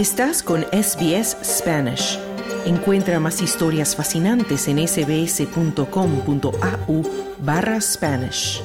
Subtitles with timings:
[0.00, 2.18] Estás con SBS Spanish.
[2.64, 5.82] Encuentra más historias fascinantes en sbs.com.au
[7.40, 8.62] barra Spanish.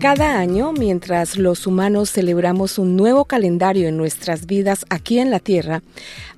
[0.00, 5.38] Cada año, mientras los humanos celebramos un nuevo calendario en nuestras vidas aquí en la
[5.38, 5.82] Tierra,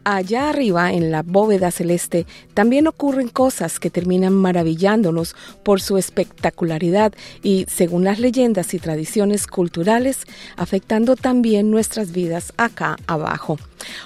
[0.04, 7.12] allá arriba en la bóveda celeste también ocurren cosas que terminan maravillándonos por su espectacularidad
[7.42, 10.26] y, según las leyendas y tradiciones culturales,
[10.56, 13.58] afectando también nuestras vidas acá abajo.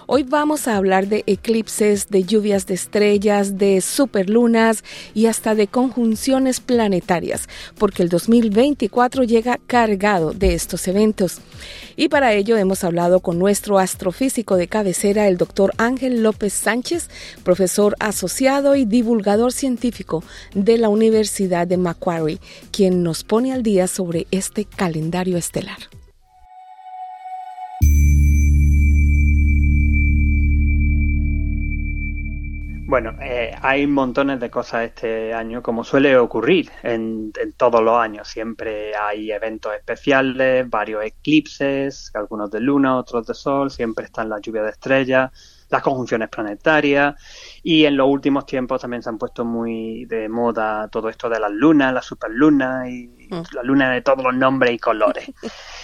[0.06, 4.84] Hoy vamos a hablar de eclipses, de lluvias de estrellas, de superlunas
[5.14, 7.48] y hasta de conjunciones planetarias,
[7.78, 11.38] porque el 2024 llega cargado de estos eventos.
[11.96, 17.08] Y para ello hemos hablado con nuestro astrofísico de cabecera, el doctor Ángel López Sánchez,
[17.42, 20.22] profesor asociado y divulgador científico
[20.54, 22.38] de la Universidad de Macquarie,
[22.70, 25.78] quien nos pone al día sobre este calendario estelar.
[32.88, 38.28] Bueno, eh, hay montones de cosas este año, como suele ocurrir en, todos los años.
[38.28, 44.40] Siempre hay eventos especiales, varios eclipses, algunos de luna, otros de sol, siempre están las
[44.40, 45.32] lluvias de estrellas,
[45.68, 47.16] las conjunciones planetarias
[47.64, 51.40] y en los últimos tiempos también se han puesto muy de moda todo esto de
[51.40, 53.42] las lunas, las superlunas y mm.
[53.52, 55.28] la luna de todos los nombres y colores.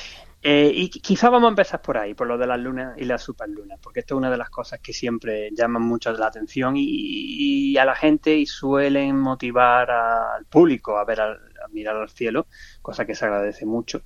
[0.45, 3.23] Eh, y quizá vamos a empezar por ahí, por lo de las lunas y las
[3.23, 7.77] superlunas, porque esto es una de las cosas que siempre llaman mucho la atención y,
[7.77, 11.39] a la gente y suelen motivar al público a ver a
[11.71, 12.47] mirar al cielo,
[12.83, 14.03] cosa que se agradece mucho.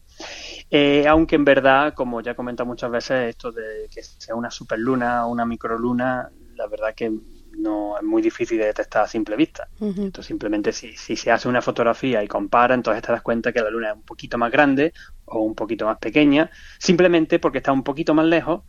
[0.70, 4.50] Eh, aunque en verdad, como ya he comentado muchas veces, esto de que sea una
[4.50, 7.12] superluna o una microluna, la verdad que
[7.56, 9.68] no es muy difícil de detectar a simple vista.
[9.80, 13.60] Entonces, simplemente si, si, se hace una fotografía y compara, entonces te das cuenta que
[13.60, 14.92] la Luna es un poquito más grande
[15.24, 18.62] o un poquito más pequeña, simplemente porque está un poquito más lejos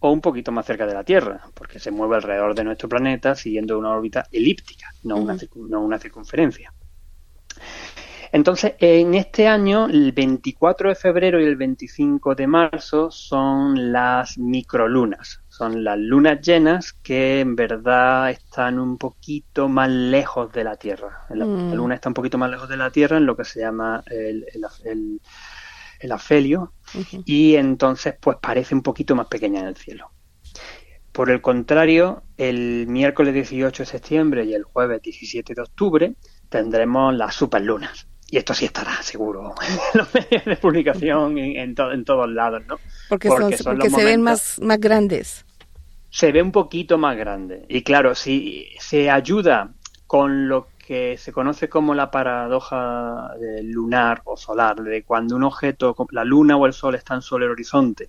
[0.00, 3.34] o un poquito más cerca de la Tierra, porque se mueve alrededor de nuestro planeta
[3.34, 5.36] siguiendo una órbita elíptica, no, una,
[5.68, 6.72] no una circunferencia.
[8.32, 14.38] Entonces, en este año, el 24 de febrero y el 25 de marzo son las
[14.38, 15.39] microlunas.
[15.60, 21.26] Son las lunas llenas que en verdad están un poquito más lejos de la Tierra.
[21.28, 21.74] La, mm.
[21.74, 24.46] luna está un poquito más lejos de la Tierra en lo que se llama el,
[26.00, 26.72] el, afelio
[27.26, 30.10] y entonces pues parece un poquito más pequeña en el cielo.
[31.12, 36.14] Por el contrario, el miércoles 18 de septiembre y el jueves 17 de octubre
[36.48, 42.04] tendremos las superlunas y esto sí estará seguro en los medios de publicación en, en,
[42.06, 42.78] todos lados, ¿no?
[43.10, 43.58] Porque, porque,
[43.90, 45.44] se ven más, más grandes.
[46.10, 47.64] Se ve un poquito más grande.
[47.68, 49.72] Y claro, si se ayuda
[50.06, 53.30] con lo que se conoce como la paradoja
[53.62, 57.52] lunar o solar, de cuando un objeto, la luna o el sol están sobre el
[57.52, 58.08] horizonte,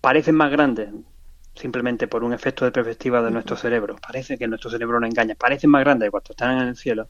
[0.00, 0.88] parecen más grandes,
[1.54, 5.34] simplemente por un efecto de perspectiva de nuestro cerebro, parece que nuestro cerebro no engaña,
[5.34, 7.08] parecen más grandes cuando están en el cielo,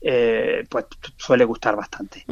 [0.00, 0.86] eh, pues
[1.16, 2.26] suele gustar bastante.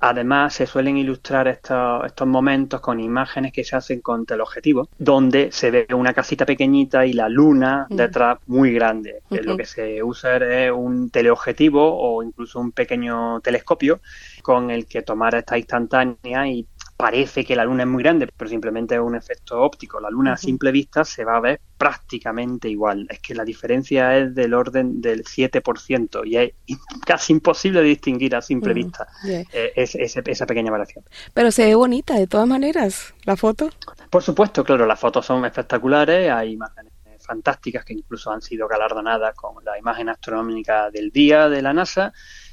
[0.00, 5.52] Además, se suelen ilustrar estos, estos momentos con imágenes que se hacen con teleobjetivo, donde
[5.52, 9.22] se ve una casita pequeñita y la luna detrás muy grande.
[9.30, 14.00] Lo que se usa es un teleobjetivo o incluso un pequeño telescopio
[14.42, 16.66] con el que tomar esta instantánea y
[17.00, 20.00] parece que la luna es muy grande, pero simplemente es un efecto óptico.
[20.00, 23.06] La luna a simple vista se va a ver prácticamente igual.
[23.08, 26.52] Es que la diferencia es del orden del 7% y es
[27.06, 31.02] casi imposible distinguir a simple vista eh, esa pequeña variación.
[31.32, 33.70] Pero se ve bonita de todas maneras la foto.
[34.10, 39.34] Por supuesto, claro, las fotos son espectaculares, hay imágenes fantásticas que incluso han sido galardonadas
[39.34, 42.12] con la imagen astronómica del día de la NASA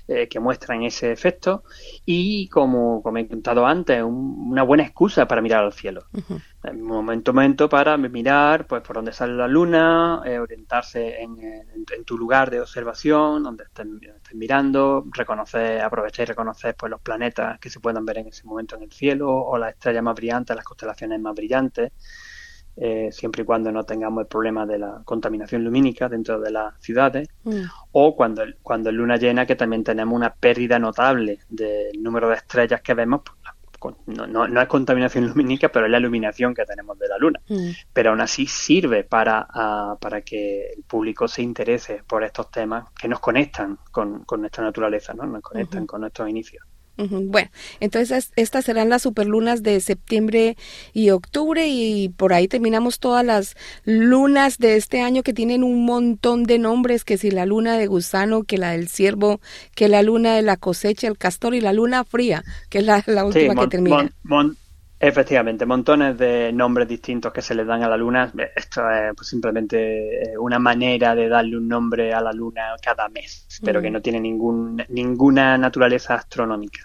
[0.10, 1.64] eh, que muestran ese efecto
[2.06, 6.06] y, como, como he contado antes, una buena excusa para mirar al cielo.
[6.64, 11.38] Un momento, momento para mirar pues por dónde sale la luna, eh, orientarse en,
[12.06, 14.00] tu lugar de observación, donde estén,
[14.34, 18.78] mirando, reconocer, aprovechar y reconocer pues los planetas que se puedan ver en ese momento
[18.78, 21.92] en el cielo o las estrellas más brillantes, las constelaciones más brillantes.
[22.80, 26.80] Eh, siempre y cuando no tengamos el problema de la contaminación lumínica dentro de las
[26.80, 27.62] ciudades, mm.
[27.94, 32.36] o cuando, cuando es luna llena, que también tenemos una pérdida notable del número de
[32.36, 33.22] estrellas que vemos.
[33.80, 37.40] Pues, no, no, es contaminación lumínica, pero es la iluminación que tenemos de la luna.
[37.48, 37.70] Mm.
[37.92, 39.48] Pero aún así sirve para,
[40.00, 45.16] para que el público se interese por estos temas que nos conectan con, nuestra naturaleza,
[45.16, 45.26] ¿no?
[45.26, 46.67] nos conectan con nuestros inicios.
[46.98, 47.50] Bueno,
[47.80, 50.58] entonces estas serán las superlunas de septiembre
[50.94, 53.56] y octubre y por ahí terminamos todas las
[53.86, 57.86] lunas de este año que tienen un montón de nombres, que si la luna de
[57.86, 59.40] gusano, que la del ciervo,
[59.76, 63.26] que la luna de la cosecha, el castor y la luna fría, que es la,
[63.26, 64.12] última que termina.
[65.00, 68.32] Efectivamente, montones de nombres distintos que se le dan a la luna.
[68.56, 73.08] Esto es pues, simplemente eh, una manera de darle un nombre a la luna cada
[73.10, 76.82] mes, pero que no tiene ningún, ninguna naturaleza astronómica.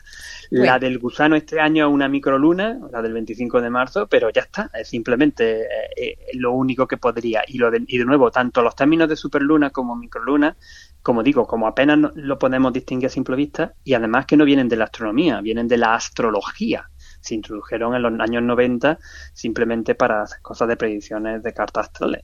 [0.51, 4.43] La del gusano este año es una microluna, la del 25 de marzo, pero ya
[4.43, 5.67] está, es simplemente eh,
[5.97, 7.43] eh, lo único que podría.
[7.47, 10.55] Y, lo de, y de nuevo, tanto los términos de superluna como microluna,
[11.03, 14.69] como digo, como apenas lo podemos distinguir a simple vista, y además que no vienen
[14.69, 16.91] de la astronomía, vienen de la astrología.
[17.23, 18.99] Se introdujeron en los años 90
[19.33, 22.23] simplemente para hacer cosas de predicciones de cartas astrales.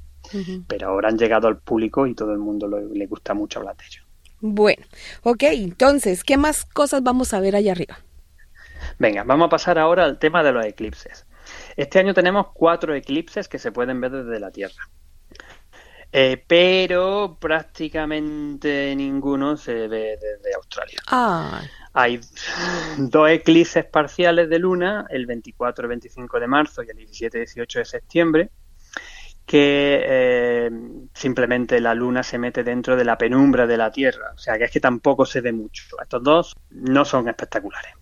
[0.67, 3.85] Pero ahora han llegado al público y todo el mundo le gusta mucho hablar de
[3.87, 4.03] ello.
[4.41, 4.85] Bueno,
[5.23, 7.99] ok, entonces, ¿qué más cosas vamos a ver allá arriba?
[8.99, 11.27] Venga, vamos a pasar ahora al tema de los eclipses.
[11.77, 14.89] Este año tenemos cuatro eclipses que se pueden ver desde la Tierra.
[16.11, 21.01] Eh, pero prácticamente ninguno se ve desde Australia.
[21.09, 21.61] Ah.
[22.01, 22.21] Hay
[22.97, 27.41] dos eclipses parciales de luna, el 24 y 25 de marzo y el 17 y
[27.41, 28.51] 18 de septiembre,
[29.45, 30.71] que eh,
[31.13, 34.31] simplemente la luna se mete dentro de la penumbra de la Tierra.
[34.33, 35.83] O sea que es que tampoco se ve mucho.
[36.01, 37.95] Estos dos no son espectaculares.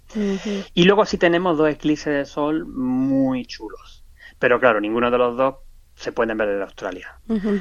[0.75, 4.05] Y luego sí tenemos dos eclipses de sol muy chulos.
[4.39, 5.55] Pero claro, ninguno de los dos
[5.95, 7.19] se pueden ver desde Australia.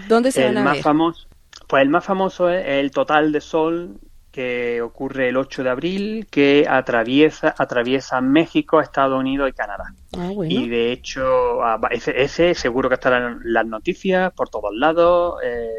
[0.09, 1.29] ¿Dónde se el más Famoso,
[1.69, 4.01] pues el más famoso es el total de sol
[4.35, 9.93] que ocurre el 8 de abril, que atraviesa, atraviesa México, Estados Unidos y Canadá.
[10.17, 15.35] Ah, y de hecho, ah, ese, seguro que estará en las noticias por todos lados.
[15.41, 15.71] Eh,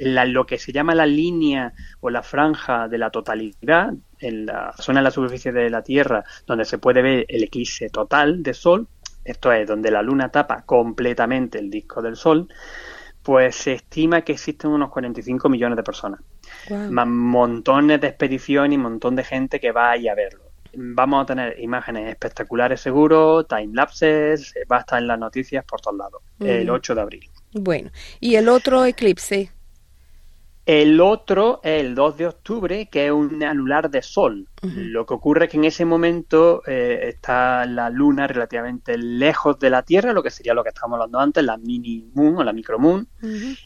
[0.00, 4.98] lo que se llama la línea o la franja de la totalidad, en la zona
[4.98, 8.88] de la superficie de la Tierra, donde se puede ver el eclipse total de Sol,
[9.24, 12.48] esto es donde la Luna tapa completamente el disco del Sol,
[13.22, 16.20] pues se estima que existen unos 45 millones de personas.
[16.70, 20.44] Más montones de expediciones y montón de gente que va ahí a verlo.
[20.76, 25.80] Vamos a tener imágenes espectaculares seguro, time lapses, va a estar en las noticias por
[25.80, 27.30] todos lados, el 8 de abril.
[27.52, 29.53] Bueno, ¿y el otro eclipse?
[30.66, 34.48] El otro es el 2 de octubre, que es un anular de sol.
[34.62, 39.68] Lo que ocurre es que en ese momento eh, está la luna relativamente lejos de
[39.68, 42.54] la Tierra, lo que sería lo que estábamos hablando antes, la mini moon o la
[42.54, 43.06] micro moon,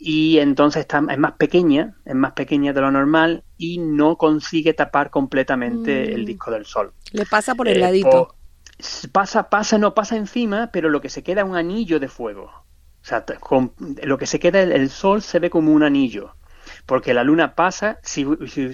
[0.00, 4.74] y entonces está, es más pequeña, es más pequeña de lo normal y no consigue
[4.74, 6.26] tapar completamente el mm.
[6.26, 6.92] disco del sol.
[7.12, 8.34] Le pasa por el eh, ladito.
[9.12, 12.50] pasa, pasa, no pasa encima, pero lo que se queda es un anillo de fuego.
[13.00, 13.24] O sea,
[14.02, 16.34] lo que se queda, el sol se ve como un anillo
[16.88, 18.24] porque la luna pasa, si,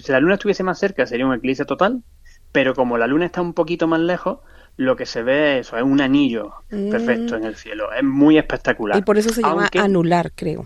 [0.07, 2.05] la luna estuviese más cerca sería un eclipse total,
[2.53, 4.39] pero como la luna está un poquito más lejos,
[4.77, 6.91] lo que se ve es, eso, es un anillo mm.
[6.91, 8.97] perfecto en el cielo, es muy espectacular.
[8.97, 10.65] Y por eso se llama anular, creo.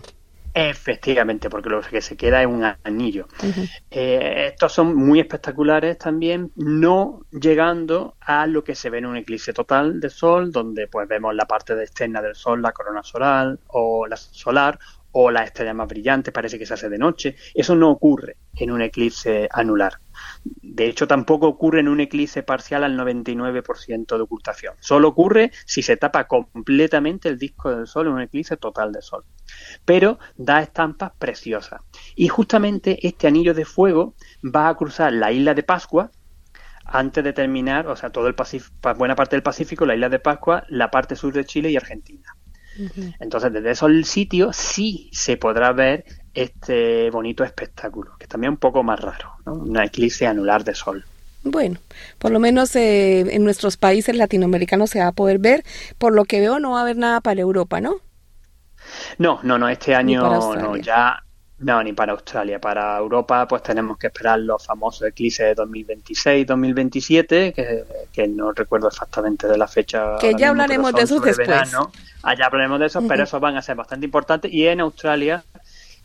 [0.53, 3.27] Efectivamente, porque lo que se queda es un anillo.
[3.89, 9.17] Eh, estos son muy espectaculares también, no llegando a lo que se ve en un
[9.17, 13.57] eclipse total de Sol, donde pues vemos la parte externa del Sol, la corona solar
[13.67, 14.77] o la solar,
[15.11, 17.35] o la estrella más brillante parece que se hace de noche.
[17.53, 19.99] Eso no ocurre en un eclipse anular.
[20.61, 24.75] De hecho, tampoco ocurre en un eclipse parcial al 99% de ocultación.
[24.79, 29.01] Solo ocurre si se tapa completamente el disco del Sol en un eclipse total de
[29.01, 29.23] Sol.
[29.85, 31.81] Pero da estampas preciosas.
[32.15, 36.11] Y justamente este anillo de fuego va a cruzar la isla de Pascua,
[36.91, 38.35] antes de terminar, o sea, todo el
[38.97, 42.35] buena parte del Pacífico, la isla de Pascua, la parte sur de Chile y Argentina.
[43.19, 48.59] Entonces, desde esos sitios sí se podrá ver este bonito espectáculo, que también es un
[48.59, 51.03] poco más raro, una eclipse anular de sol.
[51.43, 51.79] Bueno,
[52.17, 55.63] por lo menos eh, en nuestros países latinoamericanos se va a poder ver.
[55.97, 57.95] Por lo que veo, no va a haber nada para Europa, ¿no?
[59.17, 61.23] No, no, no, este año no, ya
[61.59, 62.59] no, ni para Australia.
[62.59, 68.87] Para Europa, pues tenemos que esperar los famosos eclipses de 2026-2027, que, que no recuerdo
[68.87, 70.17] exactamente de la fecha.
[70.19, 71.49] Que ya hablaremos de esos después.
[72.23, 74.51] Allá hablaremos de esos, pero esos van a ser bastante importantes.
[74.53, 75.43] Y en Australia,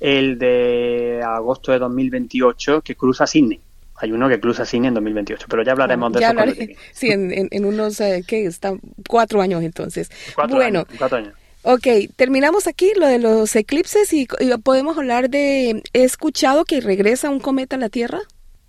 [0.00, 3.60] el de agosto de 2028, que cruza Sydney.
[3.96, 6.76] Hay uno que cruza Sydney en 2028, pero ya hablaremos de eso.
[6.92, 8.44] Sí, en, en, unos, eh, ¿qué?
[8.46, 10.10] Están cuatro años entonces.
[10.34, 11.34] Cuatro bueno, años, cuatro años.
[11.66, 14.28] Ok, terminamos aquí lo de los eclipses y,
[14.62, 18.18] podemos hablar de, he escuchado que regresa un cometa a la Tierra.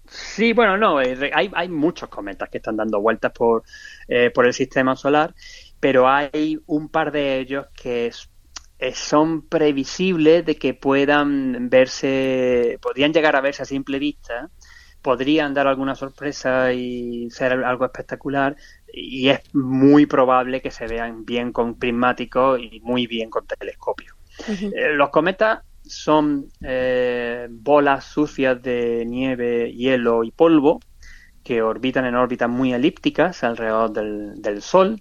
[0.08, 3.64] Sí, bueno, no, eh, hay, hay muchos cometas que están dando vueltas por,
[4.08, 5.36] eh, por el sistema solar,
[5.82, 8.14] pero hay un par de ellos que
[8.80, 14.50] eh, son previsibles de que puedan verse, podrían llegar a verse a simple vista
[15.06, 18.56] podrían dar alguna sorpresa y ser algo espectacular
[18.96, 24.16] y es muy probable que se vean bien con prismáticos y muy bien con telescopio.
[24.48, 30.80] Eh, los cometas son eh, bolas sucias de nieve, hielo y polvo
[31.44, 35.00] que orbitan en órbitas muy elípticas alrededor del, Sol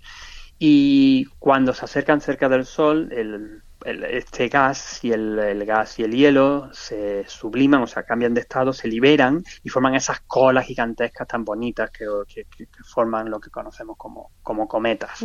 [0.58, 6.12] y cuando se acercan cerca del Sol el, este gas y el, gas y el
[6.12, 11.28] hielo se subliman, o sea, cambian de estado, se liberan y forman esas colas gigantescas
[11.28, 12.06] tan bonitas que,
[12.84, 15.24] forman lo que conocemos como, como cometas.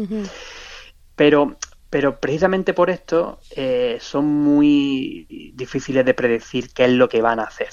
[1.16, 1.58] Pero
[1.90, 7.40] pero precisamente por esto eh, son muy difíciles de predecir qué es lo que van
[7.40, 7.70] a hacer.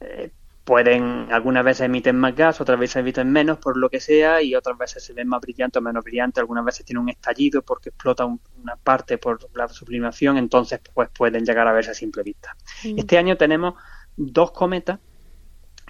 [0.00, 0.30] Eh,
[0.64, 4.54] pueden, algunas veces emiten más gas, otras veces emiten menos, por lo que sea, y
[4.54, 7.90] otras veces se ven más brillantes o menos brillantes, algunas veces tienen un estallido porque
[7.90, 12.56] explota una parte por la sublimación, entonces pues pueden llegar a verse a simple vista.
[12.82, 12.98] Mm.
[12.98, 13.74] Este año tenemos
[14.16, 14.98] dos cometas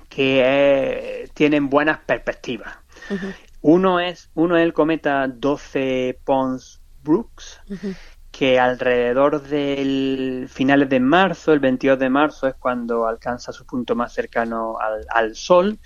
[0.08, 2.76] que eh, tienen buenas perspectivas.
[3.60, 7.60] Uno es, uno es el cometa 12 Pons Brooks,
[8.36, 13.94] que alrededor del finales de marzo, el 22 de marzo, es cuando alcanza su punto
[13.94, 15.78] más cercano al, Sol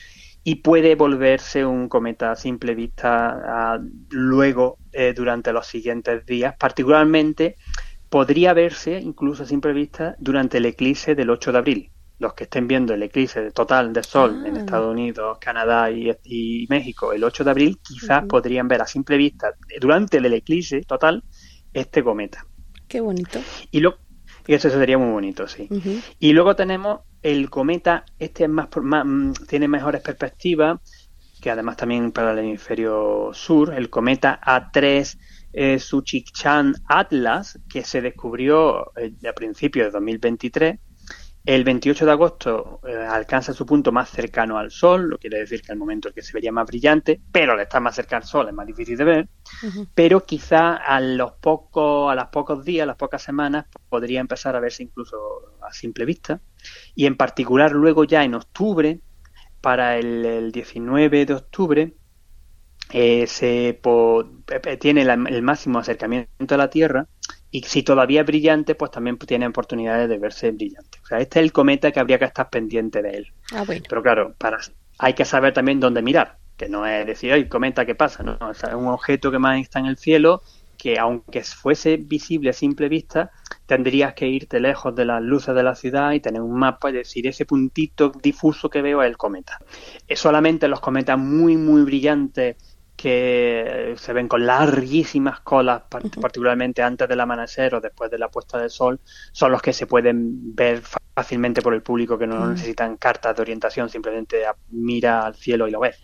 [0.45, 3.79] y puede volverse un cometa a simple vista
[4.09, 6.55] luego eh, durante los siguientes días.
[6.59, 7.57] Particularmente
[8.09, 11.91] podría verse incluso a simple vista durante el eclipse del 8 de abril.
[12.19, 14.61] Los que estén viendo el eclipse total de Sol en ah.
[14.61, 19.55] Estados Unidos, Canadá y, México el 8 de abril, quizás podrían ver a simple vista
[19.79, 21.23] durante el eclipse total
[21.81, 22.47] este cometa.
[22.87, 23.41] Qué bonito.
[23.71, 23.99] Y, lo,
[24.47, 25.69] y eso sería muy bonito, sí.
[26.19, 30.81] Y luego tenemos el cometa, este es más, mm, tiene mejores perspectivas,
[31.41, 35.19] que además también para el hemisferio sur, el cometa A3
[35.53, 40.79] eh, Suchik-Chan Atlas, que se descubrió eh, a principios de 2023
[41.49, 45.63] el 28 de agosto eh, alcanza su punto más cercano al Sol, lo quiere decir
[45.63, 48.25] que el momento en que se vería más brillante, pero al estar más cerca al
[48.25, 49.29] Sol es más difícil de ver,
[49.95, 54.57] pero quizá a los pocos, a los pocos días, a las pocas semanas, podría empezar
[54.57, 55.17] a verse incluso
[55.67, 56.43] a simple vista.
[56.95, 59.01] Y en particular luego ya en octubre,
[59.63, 61.95] para el, 19 de octubre,
[62.93, 67.09] eh, se eh, tiene el máximo acercamiento a la Tierra
[67.51, 70.99] y si todavía es brillante, pues también tiene oportunidades de verse brillante.
[71.03, 73.33] O sea, este es el cometa que habría que estar pendiente de él.
[73.53, 74.59] Ah, Pero claro, para,
[74.99, 78.23] hay que saber también dónde mirar, que no es decir, ay, cometa, ¿qué pasa?
[78.23, 80.43] No, es un objeto que más está en el cielo
[80.79, 83.33] que aunque fuese visible a simple vista,
[83.67, 86.93] tendrías que irte lejos de las luces de la ciudad y tener un mapa y
[86.93, 89.59] decir ese puntito difuso que veo es el cometa.
[90.07, 92.57] Es solamente los cometas muy, muy brillantes
[92.99, 98.59] que se ven con larguísimas colas, particularmente antes del amanecer o después de la puesta
[98.59, 98.99] del sol,
[99.31, 100.83] son los que se pueden ver
[101.15, 105.71] fácilmente por el público que no necesitan cartas de orientación, simplemente mira al cielo y
[105.71, 105.97] lo ves.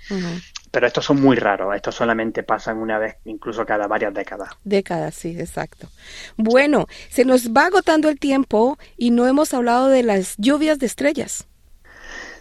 [0.70, 4.50] Pero estos son muy raros, estos solamente pasan una vez, incluso cada varias décadas.
[4.62, 5.88] Décadas, sí, exacto.
[6.36, 10.86] Bueno, se nos va agotando el tiempo y no hemos hablado de las lluvias de
[10.86, 11.48] estrellas.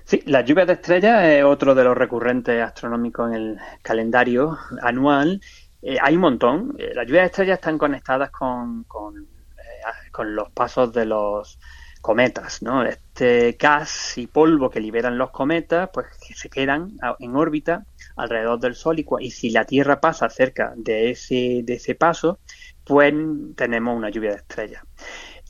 [0.06, 5.42] Sí, la lluvia de estrellas es otro de los recurrentes astronómicos en el calendario anual.
[5.82, 6.76] Eh, hay un montón.
[6.78, 11.58] Eh, las lluvias de estrellas están conectadas con, con, eh, con, los pasos de los
[12.02, 12.84] cometas, ¿no?
[12.84, 17.86] Este gas y polvo que liberan los cometas, pues que se quedan en órbita
[18.18, 22.40] alrededor del Sol y, y si la Tierra pasa cerca de ese, de ese paso,
[22.84, 23.14] pues
[23.56, 24.84] tenemos una lluvia de estrellas.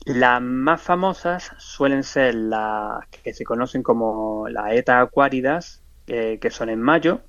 [0.04, 6.68] Las más famosas suelen ser las que se conocen como las ETA acuáridas, que son
[6.68, 7.22] en mayo,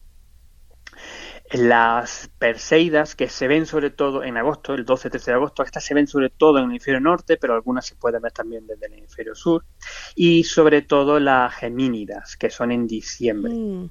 [1.52, 5.94] las Perseidas, que se ven sobre todo en agosto, el 12-13 de agosto, estas se
[5.94, 8.94] ven sobre todo en el hemisferio norte, pero algunas se pueden ver también desde el
[8.94, 9.64] hemisferio sur,
[10.16, 13.54] y sobre todo las Gemínidas, que son en diciembre.
[13.54, 13.90] Mm.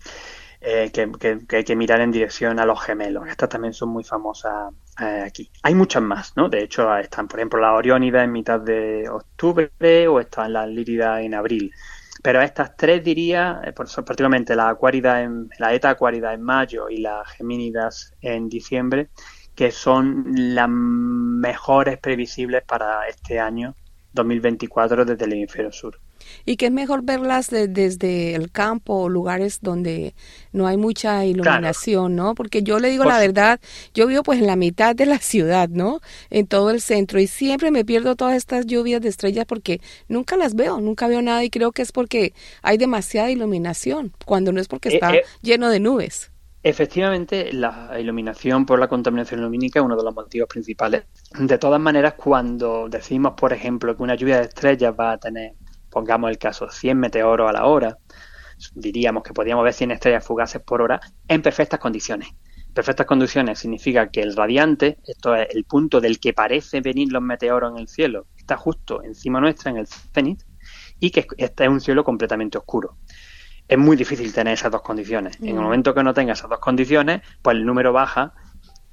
[0.67, 3.29] Eh, que, hay que mirar en dirección a los gemelos.
[3.29, 5.51] Estas también son muy famosas eh, aquí.
[5.63, 6.49] Hay muchas más, ¿no?
[6.49, 11.21] De hecho, están, por ejemplo, la Oriónida en mitad de octubre o están las Líridas
[11.21, 11.71] en abril.
[12.23, 16.97] Pero estas tres diría, eh, particularmente la Acuárida en, la Eta Acuárida en mayo y
[16.97, 19.11] las Gemínidas en diciembre,
[19.55, 23.75] que son las mejores previsibles para este año
[24.15, 26.01] 2024 desde el hemisferio sur
[26.45, 30.15] y que es mejor verlas desde el campo o lugares donde
[30.53, 32.35] no hay mucha iluminación, ¿no?
[32.35, 33.61] Porque yo le digo la verdad,
[33.95, 36.01] yo vivo pues en la mitad de la ciudad, ¿no?
[36.31, 40.37] En todo el centro y siempre me pierdo todas estas lluvias de estrellas porque nunca
[40.37, 44.61] las veo, nunca veo nada y creo que es porque hay demasiada iluminación, cuando no
[44.61, 46.31] es porque eh, está eh, lleno de nubes.
[46.65, 51.05] Efectivamente, la iluminación por la contaminación lumínica es uno de los motivos principales.
[51.39, 55.53] De todas maneras, cuando decimos, por ejemplo, que una lluvia de estrellas va a tener
[55.95, 57.99] pongamos el caso, 100 meteoros a la hora,
[58.75, 62.29] diríamos que podríamos ver 100 estrellas fugaces por hora en perfectas condiciones.
[62.75, 67.23] Perfectas condiciones significa que el radiante, esto es el punto del que parece venir los
[67.23, 70.43] meteoros en el cielo, está justo encima nuestra en el cenit
[70.99, 72.97] y que este es un cielo completamente oscuro.
[73.69, 75.39] Es muy difícil tener esas dos condiciones.
[75.41, 75.63] En el mm.
[75.63, 78.35] momento que no tenga esas dos condiciones, pues el número baja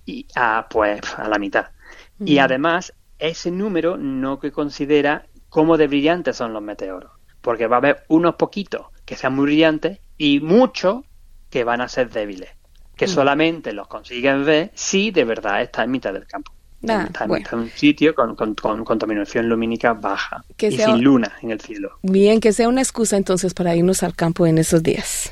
[0.05, 1.71] y a, pues, a la mitad.
[2.19, 2.39] Y mm.
[2.39, 7.11] además, ese número no que considera cómo de brillantes son los meteoros.
[7.41, 11.03] Porque va a haber unos poquitos que sean muy brillantes y muchos
[11.49, 12.49] que van a ser débiles.
[12.95, 13.09] Que mm.
[13.09, 16.53] solamente los consiguen ver si de verdad está en mitad del campo.
[16.87, 21.97] Ah, está, en un sitio con, contaminación lumínica baja y sin luna en el cielo.
[22.01, 25.31] Bien, que sea una excusa entonces para irnos al campo en esos días.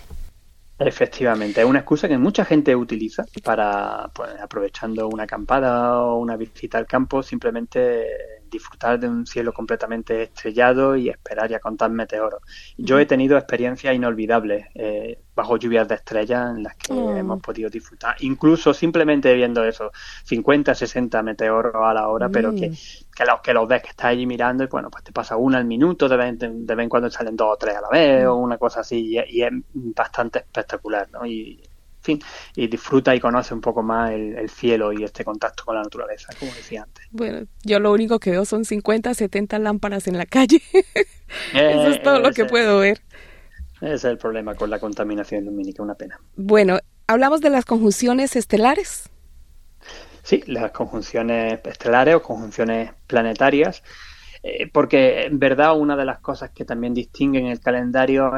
[0.78, 6.38] Efectivamente, es una excusa que mucha gente utiliza para, pues, aprovechando una acampada o una
[6.38, 8.06] visita al campo, simplemente
[8.50, 12.42] disfrutar de un cielo completamente estrellado y esperar y a contar meteoros.
[12.78, 17.16] Yo he tenido experiencias inolvidables eh, bajo lluvias de estrellas en las que oh.
[17.16, 19.92] hemos podido disfrutar, incluso simplemente viendo eso,
[20.26, 22.72] 50, 60 meteoros a la hora, pero que,
[23.16, 25.58] que, los, que los ves que estás allí mirando y bueno, pues te pasa uno
[25.58, 28.26] al minuto, de vez, de, vez en cuando salen dos o tres a la vez
[28.26, 31.26] o una cosa así y, y es bastante espectacular, ¿no?
[31.26, 31.62] Y
[32.02, 32.22] fin,
[32.56, 36.34] y disfruta y conoce un poco más el, cielo y este contacto con la naturaleza,
[36.40, 37.08] como decía antes.
[37.12, 40.62] Bueno, yo lo único que veo son 50, 70 lámparas en la calle.
[41.54, 43.02] Eso es todo lo que puedo ver.
[43.82, 46.20] Ese es el problema con la contaminación lumínica, una pena.
[46.36, 49.10] Bueno, hablamos de las conjunciones estelares.
[50.24, 53.84] Sí, las conjunciones estelares o conjunciones planetarias
[54.42, 58.32] eh, porque en verdad una de las cosas que también distinguen el calendario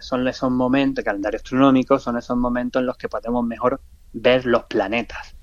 [0.00, 3.80] son esos momentos, el calendario astronómico, son esos momentos en los que podemos mejor
[4.12, 5.36] ver los planetas.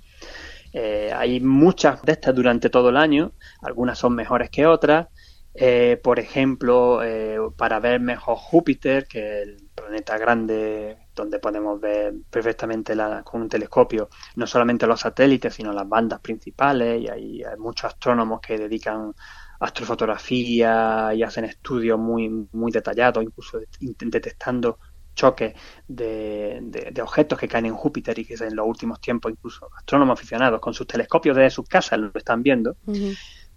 [0.74, 3.32] Eh, hay muchas de estas durante todo el año,
[3.62, 5.08] algunas son mejores que otras.
[5.56, 7.00] Eh, por ejemplo,
[7.56, 13.50] para ver mejor Júpiter, que es el planeta grande donde podemos ver perfectamente con un
[13.50, 19.14] telescopio no solamente los satélites, sino las bandas principales, y hay muchos astrónomos que dedican
[19.60, 24.80] astrofotografía y hacen estudios muy, muy detallados, incluso detectando
[25.16, 25.54] choques
[25.88, 30.60] de, objetos que caen en Júpiter y que en los últimos tiempos incluso astrónomos aficionados
[30.60, 32.76] con sus telescopios desde sus casas lo están viendo,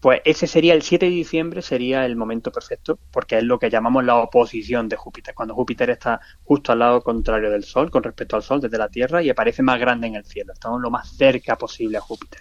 [0.00, 3.70] pues ese sería el 7 de diciembre, sería el momento perfecto porque es lo que
[3.70, 8.02] llamamos la oposición de Júpiter, cuando Júpiter está justo al lado contrario del Sol con
[8.02, 10.90] respecto al Sol desde la Tierra y aparece más grande en el cielo, estamos lo
[10.90, 12.40] más cerca posible a Júpiter.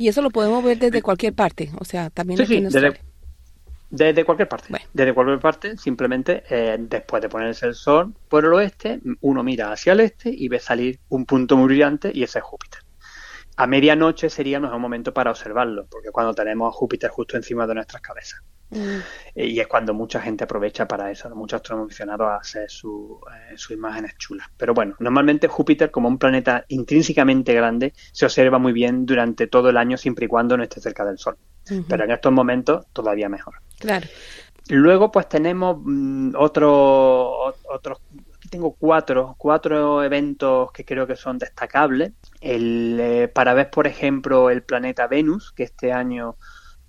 [0.00, 2.62] Y eso lo podemos ver desde cualquier parte, o sea, también sí, sí,
[3.90, 4.74] desde, cualquier parte.
[4.94, 9.70] Desde cualquier parte, simplemente eh, después de ponerse el sol por el oeste, uno mira
[9.70, 12.80] hacia el este y ve salir un punto muy brillante y ese es Júpiter.
[13.56, 17.66] A medianoche sería el mejor momento para observarlo, porque cuando tenemos a Júpiter justo encima
[17.66, 18.40] de nuestras cabezas.
[18.70, 18.98] Mm.
[19.34, 23.56] Y es cuando mucha gente aprovecha para eso, muchos astrónomos aficionados a hacer su, eh,
[23.56, 24.48] sus imágenes chulas.
[24.56, 29.70] Pero bueno, normalmente Júpiter, como un planeta intrínsecamente grande, se observa muy bien durante todo
[29.70, 31.36] el año, siempre y cuando no esté cerca del Sol.
[31.88, 33.54] Pero en estos momentos todavía mejor.
[33.78, 34.08] Claro.
[34.68, 37.98] Luego, pues tenemos mm, otros otros
[38.36, 42.12] aquí tengo cuatro, cuatro eventos que creo que son destacables.
[42.40, 46.36] El, eh, para ver, por ejemplo, el planeta Venus, que este año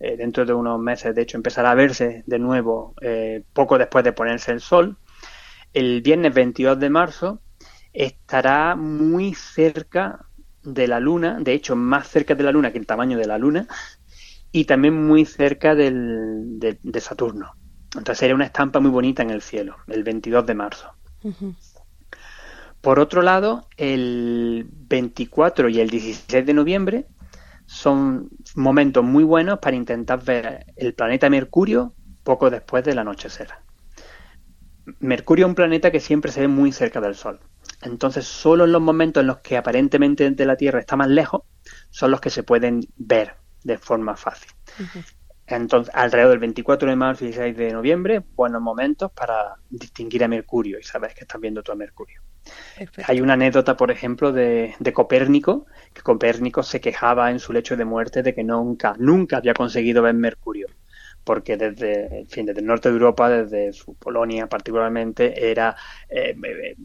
[0.03, 4.03] eh, dentro de unos meses, de hecho, empezará a verse de nuevo eh, poco después
[4.03, 4.97] de ponerse el sol.
[5.73, 7.41] El viernes 22 de marzo
[7.93, 10.25] estará muy cerca
[10.63, 13.37] de la Luna, de hecho, más cerca de la Luna que el tamaño de la
[13.37, 13.67] Luna,
[14.51, 17.53] y también muy cerca del, de, Saturno.
[17.93, 20.91] Entonces sería una estampa muy bonita en el cielo, el 22 de marzo.
[22.81, 27.05] Por otro lado, el 24 y el 16 de noviembre
[27.71, 33.47] son momentos muy buenos para intentar ver el planeta Mercurio poco después del anochecer.
[34.99, 37.39] Mercurio es un planeta que siempre se ve muy cerca del Sol.
[37.81, 41.43] Entonces, solo en los momentos en los que aparentemente de la Tierra está más lejos,
[41.89, 44.51] son los que se pueden ver de forma fácil.
[45.47, 50.27] Entonces, alrededor del 24 de marzo y 16 de noviembre, buenos momentos para distinguir a
[50.27, 52.21] Mercurio y saber que estás viendo tú a Mercurio.
[53.05, 57.85] Hay una anécdota, por ejemplo, de, Copérnico, que Copérnico se quejaba en su lecho de
[57.85, 60.67] muerte de que nunca, nunca había conseguido ver Mercurio,
[61.23, 65.75] porque desde, fin, desde el norte de Europa, desde su Polonia particularmente, era,
[66.09, 66.35] eh,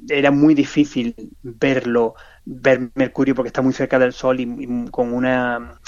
[0.08, 2.14] era muy difícil verlo,
[2.44, 5.80] ver Mercurio porque está muy cerca del Sol y con una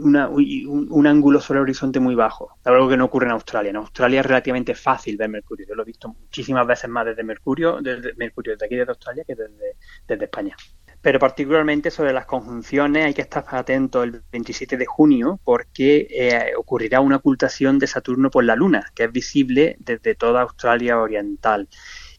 [0.00, 3.70] un, ángulo sobre el horizonte muy bajo, algo que no ocurre en Australia.
[3.70, 5.66] En Australia es relativamente fácil ver Mercurio.
[5.68, 9.24] Yo lo he visto muchísimas veces más desde Mercurio, desde Mercurio desde aquí desde Australia
[9.26, 10.56] que desde, desde España.
[11.00, 16.52] Pero particularmente sobre las conjunciones hay que estar atento el 27 de junio porque eh,
[16.56, 21.68] ocurrirá una ocultación de Saturno por la Luna, que es visible desde toda Australia Oriental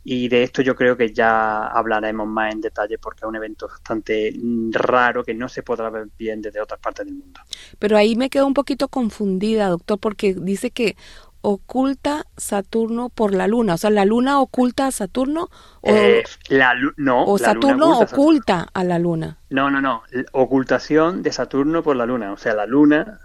[0.04, 3.68] Y de esto yo creo que ya hablaremos más en detalle porque es un evento
[3.68, 4.34] bastante
[4.72, 7.42] raro que no se podrá ver bien desde otras partes del mundo.
[7.78, 10.96] Pero ahí me quedo un poquito confundida, doctor, porque dice que
[11.42, 13.76] oculta Saturno por la Luna.
[13.76, 15.50] O sea, ¿la Luna oculta a Saturno?
[15.82, 19.40] O, eh, la, no, o Saturno oculta, a, la Luna.
[19.50, 20.04] No, no, no.
[20.32, 22.34] Ocultación de Saturno por la Luna.
[22.34, 23.20] O sea, la Luna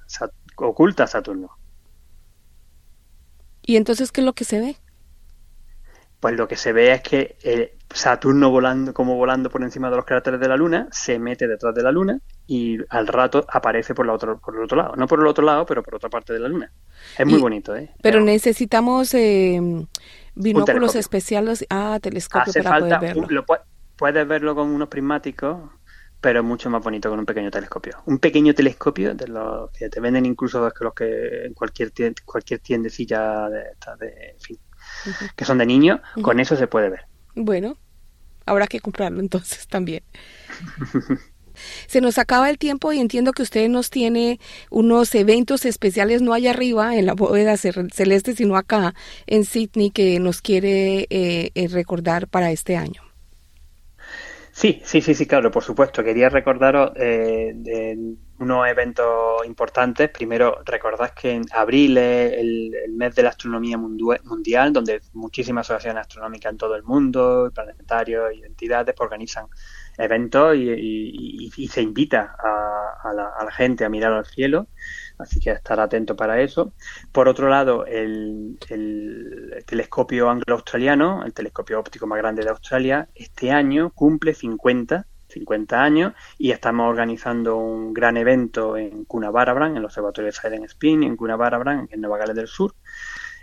[0.56, 1.50] oculta a Saturno.
[3.62, 4.76] ¿Y entonces qué es lo que se ve?
[6.24, 9.96] Pues lo que se ve es que eh, Saturno volando, como volando por encima de
[9.96, 13.94] los cráteres de la Luna, se mete detrás de la Luna y al rato aparece
[13.94, 14.96] por, la otro, por el otro lado.
[14.96, 16.72] No por el otro lado, pero por otra parte de la Luna.
[17.18, 17.90] Es muy bonito, ¿eh?
[18.02, 19.60] Pero necesitamos eh,
[20.34, 21.66] binóculos especiales.
[21.68, 23.44] Ah, telescopio para poder verlo.
[23.94, 25.58] puedes verlo con unos prismáticos,
[26.22, 27.98] pero es mucho más bonito con un pequeño telescopio.
[28.06, 31.92] Un pequeño telescopio de los que te venden incluso los que en cualquier
[32.24, 33.64] cualquier tiendecilla de,
[34.00, 34.58] de fin,
[35.36, 37.06] que son de niños, con eso se puede ver.
[37.34, 37.76] Bueno,
[38.46, 40.02] habrá que comprarlo entonces también.
[41.86, 44.40] Se nos acaba el tiempo y entiendo que usted nos tiene
[44.70, 48.94] unos eventos especiales, no allá arriba en la bóveda celeste, sino acá
[49.26, 53.02] en Sydney, que nos quiere eh, eh, recordar para este año.
[54.52, 56.04] Sí, sí, sí, sí, claro, por supuesto.
[56.04, 60.10] Quería recordaros eh, de unos eventos importantes.
[60.10, 66.02] Primero, recordad que en abril es el, mes de la astronomía mundial, donde muchísimas asociaciones
[66.02, 69.46] astronómicas en todo el mundo, planetarios y entidades organizan
[69.98, 74.68] eventos y, se invita a, la, gente a mirar al cielo,
[75.18, 76.72] así que estar atento para eso.
[77.12, 78.58] Por otro lado, el,
[79.66, 86.12] telescopio anglo-australiano, el telescopio óptico más grande de Australia, este año cumple 50 50 años
[86.38, 91.16] y estamos organizando un gran evento en Coonabarabran, en el Observatorio de Siding Spin, en
[91.16, 92.74] Coonabarabran, en Nueva Gales del Sur,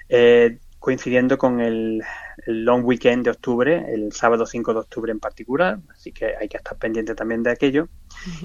[0.10, 2.01] eh, coincidiendo con el,
[2.47, 6.58] long weekend de octubre, el sábado 5 de octubre en particular, así que hay que
[6.58, 7.88] estar pendiente también de aquello.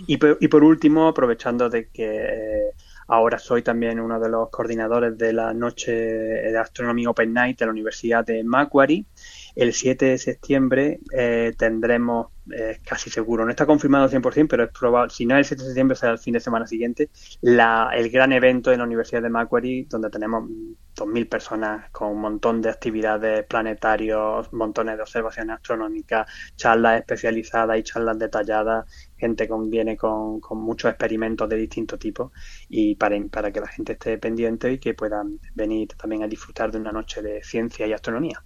[0.07, 2.73] y, por, último, aprovechando de que eh,
[3.09, 7.67] ahora soy también uno de los coordinadores de la noche de astronomía Open Night de
[7.67, 9.07] la Universidad de Macquarie,
[9.55, 14.65] el 7 de septiembre eh, tendremos, eh, casi seguro, no está confirmado al 100%, pero
[14.65, 17.11] es probable, si no es el 7 de septiembre, será el fin de semana siguiente,
[17.41, 20.49] la, el gran evento en la Universidad de Macquarie, donde tenemos
[20.97, 27.83] 2.000 personas con un montón de actividades planetarios, montones de observaciones astronómicas, charlas especializadas y
[27.83, 32.33] charlas detalladas, gente con, viene con, con muchos experimentos de distinto tipo
[32.69, 36.71] y para, para que la gente esté pendiente y que puedan venir también a disfrutar
[36.71, 38.43] de una noche de ciencia y astronomía.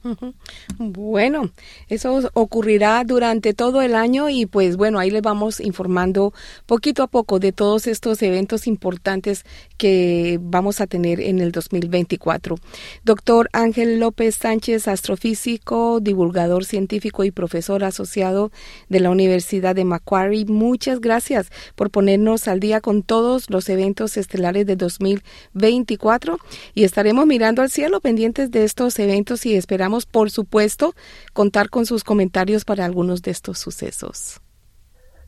[0.79, 1.51] Bueno,
[1.89, 6.33] eso ocurrirá durante todo el año y pues bueno, ahí les vamos informando
[6.67, 9.45] poquito a poco de todos estos eventos importantes
[9.81, 12.57] que vamos a tener en el 2024.
[13.03, 18.53] Doctor Ángel López Sánchez, astrofísico, divulgador científico y profesor asociado
[18.91, 24.19] de la Universidad de Macquarie, muchas gracias por ponernos al día con todos los eventos
[24.19, 26.37] estelares de 2024
[26.75, 30.95] y estaremos mirando al cielo pendientes de estos eventos y esperamos, por supuesto,
[31.33, 34.43] contar con sus comentarios para algunos de estos sucesos.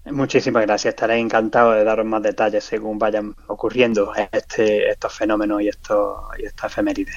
[0.04, 0.94] Muchísimas gracias.
[0.94, 6.44] Estaré encantado de daros más detalles según vayan ocurriendo este, estos fenómenos y, estos, y
[6.44, 7.16] estas efemérides.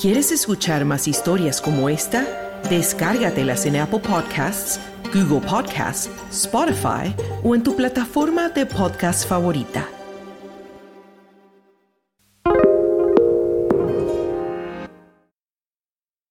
[0.00, 2.26] ¿Quieres escuchar más historias como esta?
[2.68, 4.80] Descárgatelas en Apple Podcasts,
[5.12, 9.88] Google Podcasts, Spotify o en tu plataforma de podcast favorita.